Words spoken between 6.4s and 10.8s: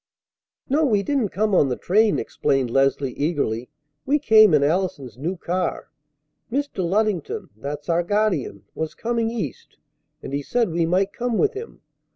Mr. Luddington that's our guardian was coming East, and he said